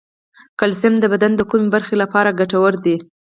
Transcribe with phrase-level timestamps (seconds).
[0.59, 2.95] کلسیم د بدن د کومې برخې لپاره ګټور دی